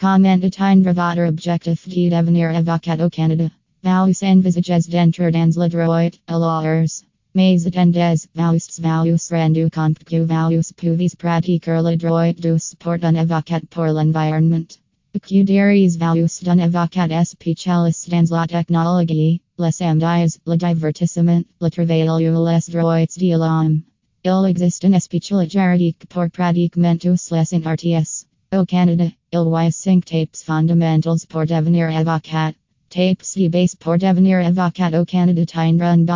Comment 0.00 0.40
de 0.40 0.48
time 0.48 0.86
objectif 0.86 1.84
de 1.88 2.08
devenir 2.08 2.54
avocat 2.54 3.10
Canada. 3.10 3.50
Vaus 3.82 4.22
envisages 4.22 4.86
d'entrer 4.88 5.32
dans 5.32 5.56
le 5.56 5.68
droit 5.68 6.08
à 6.28 6.38
l'heures. 6.38 7.02
Mais 7.34 7.66
attendes, 7.66 7.96
vaus 8.32 8.78
vaus 8.78 9.30
rendu 9.32 9.68
compte 9.68 9.98
que 10.04 10.24
vaus 10.24 10.72
pouvez 10.76 11.16
pratiquer 11.18 11.82
le 11.82 11.96
droit 11.96 12.32
du 12.32 12.60
support 12.60 12.98
d'un 12.98 13.16
avocat 13.16 13.60
pour 13.70 13.86
l'environnement. 13.86 14.78
Cuderies 15.20 15.96
vaus 15.98 16.44
d'un 16.44 16.60
avocat 16.60 17.24
spécialiste 17.24 18.08
dans 18.08 18.30
la 18.30 18.46
technologie, 18.46 19.40
les 19.58 19.82
amdies, 19.82 20.38
le 20.46 20.56
divertissement, 20.56 21.42
le 21.60 21.70
travail 21.70 22.08
ou 22.08 22.18
les 22.46 22.60
droits 22.70 23.04
de 23.04 23.36
l'homme. 23.36 23.82
Il 24.24 24.46
existe 24.48 24.84
un 24.84 25.00
spécial 25.00 25.50
juridique 25.50 26.06
pour 26.08 26.30
pratiquement 26.30 26.96
tous 26.96 27.32
les 27.32 27.66
artistes. 27.66 28.27
Au 28.50 28.64
Canada, 28.64 29.04
il 29.30 29.46
y 29.46 29.70
5 29.70 30.06
tapes 30.06 30.34
fondamentals 30.34 31.26
pour 31.28 31.44
devenir 31.44 31.90
avocat. 31.94 32.54
Tapes 32.88 33.36
de 33.36 33.48
base 33.48 33.74
pour 33.74 33.98
devenir 33.98 34.38
avocat 34.38 34.98
au 34.98 35.04
Canada 35.04 35.44
tindre 35.44 35.84
un 35.84 36.06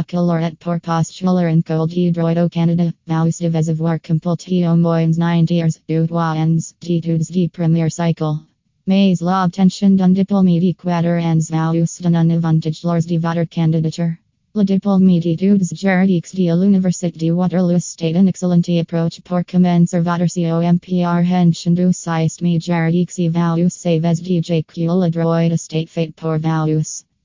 pour 0.59 0.81
postuler 0.81 1.47
en 1.47 1.61
col 1.61 1.87
de 1.89 2.11
droit 2.11 2.43
au 2.43 2.49
Canada. 2.49 2.91
Vous 3.07 3.31
devez 3.39 3.69
avoir 3.69 4.01
complété 4.01 4.67
au 4.67 4.77
moins 4.77 5.09
9 5.09 5.51
years 5.51 5.79
d'utoyens 5.87 6.73
d'études 6.81 7.31
de 7.31 7.49
premier 7.49 7.91
cycle. 7.91 8.39
Mais 8.87 9.15
l'obtention 9.21 9.91
d'un 9.91 10.09
diplôme 10.09 10.59
de 10.59 10.73
quatre 10.73 11.53
ans 11.53 11.75
vous 11.75 12.03
donne 12.03 12.17
un 12.17 12.31
avantage 12.31 12.83
lors 12.83 13.07
de 13.07 13.19
votre 13.19 13.45
candidature. 13.45 14.22
Le 14.55 14.65
diplôme 14.65 15.19
d'études 15.19 15.65
juridiques 15.75 16.37
de 16.37 16.53
l'Université 16.53 17.19
de 17.19 17.33
Waterloo 17.33 17.79
state 17.79 18.15
une 18.15 18.29
excellente 18.29 18.69
approche 18.69 19.23
pour 19.23 19.41
commencer 19.47 19.99
votre 20.01 20.27
comprehension 20.29 21.71
du 21.73 21.91
système 21.95 22.61
juridique 22.61 23.19
et 23.19 23.31
vous 23.31 23.71
savez 23.71 24.01
déjà 24.21 24.63
que 24.63 24.81
le 24.81 25.09
droit 25.09 25.43
est 25.43 25.89
fait 25.89 26.15
pour 26.15 26.37
vous. 26.37 26.83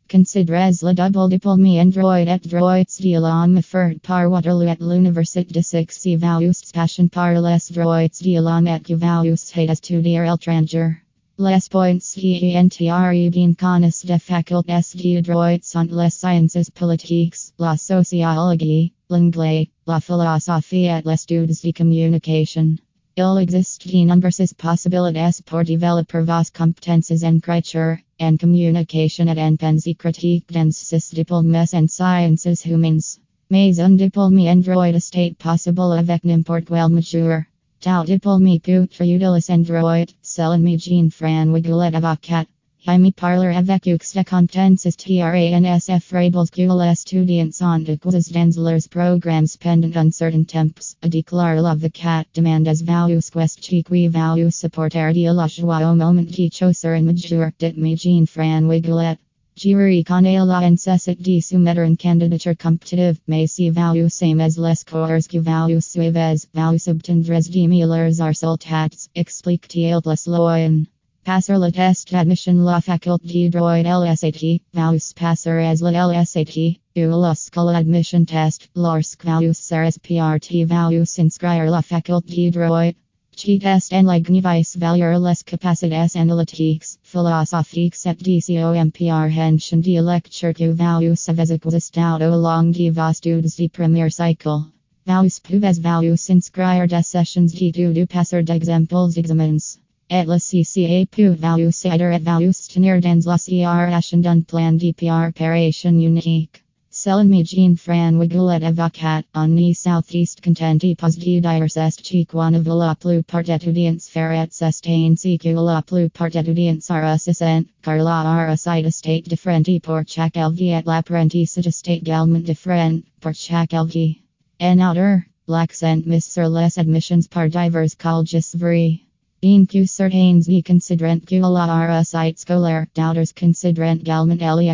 Considerez 0.09 0.81
le 0.81 0.93
double 0.93 1.29
diplôme 1.29 1.65
en 1.65 1.89
droit 1.89 2.21
et 2.21 2.39
droits 2.47 2.85
de 2.85 3.19
l'homme 3.19 3.57
offert 3.57 3.99
par 4.01 4.31
Waterloo 4.31 4.69
at 4.69 4.77
l'Université 4.79 5.53
de 5.53 5.61
Six 5.61 5.87
si 5.89 6.15
vous 6.15 6.51
passion 6.73 7.09
par 7.09 7.33
les 7.33 7.41
droits 7.73 8.07
de 8.07 8.39
l'homme 8.39 8.67
et 8.67 8.79
que 8.79 8.93
vous 8.93 9.35
êtes 9.57 9.69
étudier 9.69 10.21
l'étranger. 10.21 11.06
Les 11.39 11.69
points 11.69 11.99
qui 11.99 12.57
entrent 12.57 13.29
bien 13.29 13.53
connaissent 13.53 14.07
de 14.07 14.17
facultés 14.17 14.81
de 15.03 15.21
droit 15.21 15.59
sont 15.61 15.87
les 15.91 16.09
sciences 16.09 16.71
politiques, 16.71 17.53
la 17.59 17.77
sociologie, 17.77 18.91
l'anglais, 19.07 19.69
la 19.85 19.99
philosophie 19.99 20.87
et 20.87 21.03
les 21.05 21.23
études 21.23 21.51
de 21.63 21.71
communication. 21.71 22.77
Il 23.15 23.37
existe 23.39 23.87
de 23.87 24.03
nombreuses 24.03 24.55
possibilités 24.55 25.43
pour 25.45 25.63
développer 25.63 26.21
vos 26.21 26.51
compétences 26.51 27.23
en 27.23 27.35
écriture, 27.35 27.97
en 28.19 28.35
communication 28.35 29.27
et 29.27 29.39
en 29.39 29.57
pensée 29.57 29.93
critique 29.93 30.51
dans 30.51 30.71
ces 30.71 31.13
diplômes 31.13 31.53
en 31.53 31.87
sciences 31.87 32.65
humaines. 32.65 33.19
Mais 33.51 33.79
un 33.79 33.95
diplôme 33.95 34.39
en 34.39 34.55
droit 34.55 34.87
est 34.87 35.37
possible 35.37 35.93
avec 35.99 36.23
n'importe 36.23 36.65
quel 36.65 36.89
majeur. 36.89 37.43
Tal 37.79 38.05
diplôme 38.05 38.59
peut 38.59 38.85
utiliser 38.85 39.51
en 39.51 39.61
droit. 39.63 40.07
Selon 40.23 40.77
Jean 40.79 41.11
François 41.11 41.61
Goulet 41.61 41.93
avocat. 41.93 42.47
Jaime 42.83 43.11
parler 43.11 43.55
avec 43.55 43.83
de 43.83 44.23
compétences 44.23 44.97
TRANSF 44.97 46.03
frables 46.03 46.49
que 46.49 46.61
les 46.61 46.91
étudiants 46.91 47.51
ont 47.61 47.83
de 47.83 47.95
causes 47.95 48.31
dans 48.31 48.63
leurs 48.63 48.89
programmes 48.89 49.45
pendant 49.59 49.95
un 49.95 50.09
certain 50.09 50.43
temps. 50.43 50.95
A 51.03 51.07
déclare 51.07 51.61
l'avocat 51.61 52.25
demandes 52.33 52.81
values 52.83 53.29
quest 53.29 53.59
qui 53.59 53.83
values 54.09 54.51
supporter 54.51 55.13
de 55.13 55.31
la 55.31 55.47
joie 55.47 55.87
au 55.87 55.95
moment 55.95 56.23
de 56.23 56.49
choisir 56.49 56.91
un 56.91 57.03
major 57.03 57.51
dit 57.59 57.95
Jean 57.95 58.25
François 58.25 58.79
Goulet. 58.79 59.17
Jury 59.57 60.03
connaît 60.03 60.45
la 60.45 60.69
necessité 60.69 61.15
de 61.15 61.39
soumettre 61.41 61.79
une 61.79 61.97
candidature 61.97 62.55
compétitive, 62.55 63.19
mais 63.27 63.47
si 63.47 63.71
vous 63.71 64.07
same 64.07 64.39
as 64.39 64.55
les 64.55 64.83
cours 64.85 65.07
que 65.27 65.39
vous 65.73 65.81
suivez, 65.81 66.47
vous 66.53 66.89
obtiendrez 66.89 67.41
de 67.41 67.67
meilleurs 67.67 68.05
resultats, 68.05 68.95
explique-t-il 69.15 69.99
loin. 70.27 70.83
Passer 71.25 71.57
le 71.57 71.71
test 71.71 72.13
admission 72.13 72.63
la 72.63 72.81
faculté 72.81 73.49
droit 73.49 73.81
LSAT, 73.81 74.61
vous 74.75 75.13
passerez 75.15 75.73
le 75.81 75.89
LSAT, 75.89 76.77
ou 76.95 77.21
l'Escole 77.23 77.75
admission 77.75 78.25
test, 78.25 78.69
lorsque 78.75 79.25
vous 79.25 79.53
serez 79.53 79.97
PRT 80.03 80.65
vous 80.65 81.03
inscrire 81.17 81.71
la 81.71 81.81
faculté 81.81 82.51
droit. 82.51 82.93
Cheatest 83.37 83.93
en 83.93 84.07
lignivice 84.07 84.75
valier 84.77 85.19
les 85.19 85.43
capacités 85.43 86.15
analytiques, 86.15 86.97
philosophiques 87.03 88.03
et 88.07 88.15
de 88.15 88.41
comprehension 88.73 89.79
de 89.79 90.01
lecture 90.01 90.55
que 90.55 90.71
vous 90.71 91.29
avez 91.29 91.51
existado 91.51 92.33
au 92.33 92.41
long 92.41 92.71
de 92.71 92.89
vos 92.89 93.11
études 93.11 93.45
de 93.45 93.67
premier 93.67 94.09
cycle. 94.09 94.63
Vous 95.05 95.29
pouvez 95.43 95.79
vous 95.79 96.31
inscrire 96.31 96.87
des 96.87 97.03
sessions 97.03 97.45
d'études 97.45 98.07
passer 98.07 98.41
d'exemples 98.41 99.13
d'examens. 99.13 99.77
Et 100.09 100.25
la 100.25 100.39
CCA 100.39 101.05
peut 101.05 101.27
vous 101.27 101.87
aider 101.87 102.17
et 102.17 102.47
vous 102.47 102.73
tenir 102.73 102.99
dans 103.01 103.23
la 103.23 103.37
création 103.37 104.17
d'un 104.17 104.41
plan 104.41 104.73
de 104.73 104.91
préparation 104.93 105.91
unique. 105.91 106.63
Selon 107.07 107.41
Jean 107.45 107.77
François 107.77 108.27
Goulet 108.27 108.63
avocat, 108.63 109.23
on 109.33 109.55
ni 109.55 109.71
southeast 109.71 110.41
contenti 110.41 110.93
pos 110.93 111.15
de 111.15 111.39
diverses 111.39 111.95
chiquana 112.01 112.61
la 112.61 112.95
plupart 112.95 113.45
étudiants 113.45 114.09
ferret 114.09 114.51
sustain 114.51 115.17
si 115.17 115.37
que 115.37 115.55
la 115.55 115.81
plupart 115.81 116.33
étudiants 116.33 116.91
are 116.91 117.05
assistant, 117.05 117.65
car 117.81 118.03
la 118.03 118.25
are 118.25 118.49
a 118.49 118.57
site 118.57 118.93
state 118.93 119.23
differenti 119.23 119.81
por 119.81 120.03
chaque 120.03 120.33
elgi 120.33 120.77
et 120.77 120.85
l'apprentissage 120.85 121.73
state 121.73 122.03
galment 122.03 122.45
different, 122.45 123.05
por 123.21 123.31
chaque 123.31 123.69
elgi. 123.71 124.19
En 124.59 124.81
outer, 124.81 125.25
l'accent 125.47 126.05
mis 126.05 126.25
sur 126.25 126.49
les 126.49 126.77
admissions 126.77 127.25
par 127.29 127.47
divers 127.47 127.95
colleges 127.95 128.53
vary. 128.53 129.07
Bien 129.39 129.65
que 129.65 129.85
certains 129.85 130.49
ni 130.49 130.61
considerant 130.61 131.25
que 131.25 131.39
la 131.39 131.69
are 131.69 131.89
a 131.89 132.03
site 132.03 132.37
scolaire, 132.37 132.85
doubters 132.93 133.31
considerant 133.31 134.03
galment 134.03 134.41
eli 134.41 134.67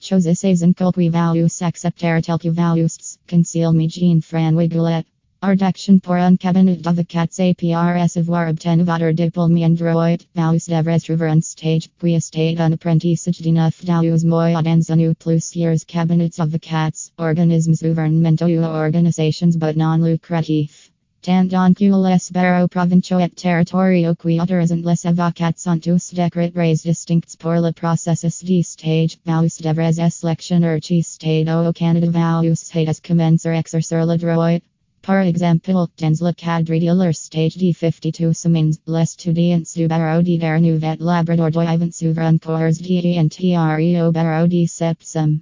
Choses 0.00 0.26
en 0.62 0.74
culqui 0.74 1.10
values 1.10 1.60
accepter 1.60 2.22
tel 2.22 2.38
que 2.38 2.50
values, 2.50 3.18
conceal 3.26 3.72
me 3.72 3.88
Jean 3.88 4.20
François 4.20 4.68
Goulet. 4.68 5.04
Ardaction 5.42 6.00
pour 6.00 6.16
un 6.16 6.36
cabinet 6.36 6.86
of 6.86 6.96
the 6.96 7.04
cats 7.04 7.38
APRS 7.38 8.16
avoir 8.16 8.48
obtenu 8.48 8.84
votre 8.84 9.12
diplôme 9.12 9.56
en 9.62 9.74
droit, 9.76 10.18
vous 10.34 10.68
devrez 10.68 11.00
trouver 11.00 11.28
un 11.28 11.40
stage, 11.42 11.88
puis 11.98 12.14
estate 12.14 12.58
un 12.58 12.72
apprentissage 12.72 13.40
de 13.40 13.50
neuf 13.50 13.84
douze 13.84 14.24
mois 14.24 14.62
dans 14.62 14.90
un 14.90 15.00
ou 15.00 15.14
plusieurs 15.14 15.84
cabinets 15.86 16.36
d'avocats, 16.36 17.10
organismes 17.18 17.74
gouvernementaux 17.74 18.48
ou 18.48 18.64
organisations 18.64 19.56
but 19.56 19.76
non 19.76 20.02
lucratifs. 20.02 20.87
Tant 21.20 21.52
on 21.52 21.74
que 21.74 21.84
les 21.84 22.30
bureaux 22.30 22.68
provinciaux 22.68 23.18
et 23.18 23.28
territoriaux 23.28 24.14
qui 24.14 24.40
autorisent 24.40 24.70
les 24.70 25.06
avocats 25.06 25.52
sont 25.56 25.80
tous 25.80 26.14
décrets 26.14 26.52
distincts 26.84 27.36
pour 27.40 27.60
le 27.60 27.72
processus 27.72 28.44
de 28.44 28.62
stage, 28.62 29.18
vous 29.26 29.48
devrez 29.60 30.10
sélectionner 30.10 30.78
qui 30.80 31.02
stade 31.02 31.48
au 31.48 31.72
Canada 31.72 32.40
vous 32.40 32.54
has 32.86 33.00
commencer 33.00 33.48
exercer 33.48 34.06
le 34.06 34.16
droit. 34.16 34.60
Par 35.02 35.22
exemple, 35.22 35.72
dans 35.72 35.88
le 35.98 36.32
cadre 36.32 36.78
de 36.78 36.86
leur 36.86 37.14
stage 37.14 37.56
de 37.56 37.72
52 37.72 38.32
semaines, 38.32 38.74
les 38.86 39.12
étudiants 39.12 39.62
du 39.74 39.88
barreau 39.88 40.22
de 40.22 40.38
Terre-Neuve-et-Labrador 40.38 41.50
doivent 41.50 41.90
suivre 41.90 42.20
un 42.20 42.38
cours 42.38 42.58
de 42.58 43.18
ENTRE 43.18 44.06
au 44.06 44.12
barreau 44.12 44.46
de 44.46 44.66
septembre. 44.66 45.40